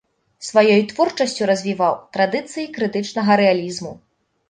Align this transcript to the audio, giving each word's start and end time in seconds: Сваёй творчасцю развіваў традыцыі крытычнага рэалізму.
Сваёй 0.47 0.81
творчасцю 0.91 1.43
развіваў 1.51 1.93
традыцыі 2.19 2.69
крытычнага 2.81 3.41
рэалізму. 3.47 3.99